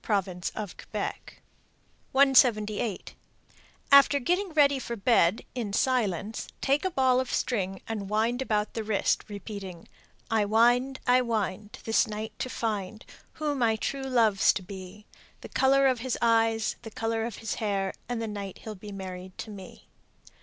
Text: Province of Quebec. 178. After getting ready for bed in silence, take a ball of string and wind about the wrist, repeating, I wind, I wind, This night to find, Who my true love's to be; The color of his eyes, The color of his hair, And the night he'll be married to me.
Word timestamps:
Province 0.00 0.48
of 0.54 0.78
Quebec. 0.78 1.42
178. 2.12 3.14
After 3.92 4.18
getting 4.18 4.48
ready 4.54 4.78
for 4.78 4.96
bed 4.96 5.44
in 5.54 5.74
silence, 5.74 6.48
take 6.62 6.86
a 6.86 6.90
ball 6.90 7.20
of 7.20 7.30
string 7.30 7.82
and 7.86 8.08
wind 8.08 8.40
about 8.40 8.72
the 8.72 8.82
wrist, 8.82 9.24
repeating, 9.28 9.86
I 10.30 10.46
wind, 10.46 11.00
I 11.06 11.20
wind, 11.20 11.80
This 11.84 12.06
night 12.06 12.32
to 12.38 12.48
find, 12.48 13.04
Who 13.34 13.54
my 13.54 13.76
true 13.76 14.04
love's 14.04 14.54
to 14.54 14.62
be; 14.62 15.04
The 15.42 15.50
color 15.50 15.86
of 15.86 15.98
his 15.98 16.16
eyes, 16.22 16.76
The 16.80 16.90
color 16.90 17.26
of 17.26 17.36
his 17.36 17.56
hair, 17.56 17.92
And 18.08 18.22
the 18.22 18.26
night 18.26 18.60
he'll 18.64 18.74
be 18.74 18.90
married 18.90 19.36
to 19.36 19.50
me. 19.50 19.86